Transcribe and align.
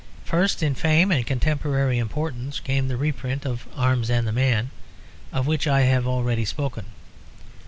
First 0.25 0.63
in 0.63 0.73
fame 0.73 1.11
and 1.11 1.23
contemporary 1.27 1.99
importance 1.99 2.59
came 2.59 2.87
the 2.87 2.97
reprint 2.97 3.45
of 3.45 3.67
Arms 3.75 4.09
and 4.09 4.25
the 4.27 4.31
Man, 4.31 4.71
of 5.31 5.45
which 5.45 5.67
I 5.67 5.81
have 5.81 6.07
already 6.07 6.43
spoken. 6.43 6.85